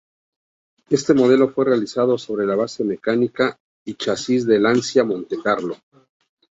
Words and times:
Este 0.89 1.13
modelo 1.13 1.49
fue 1.53 1.65
realizado 1.65 2.17
sobre 2.17 2.47
la 2.47 2.55
base 2.55 2.83
mecánica 2.83 3.59
y 3.85 3.93
chasis 3.93 4.47
del 4.47 4.63
Lancia 4.63 5.03
Montecarlo. 5.03 5.77